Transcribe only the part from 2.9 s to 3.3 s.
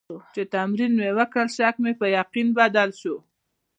شو.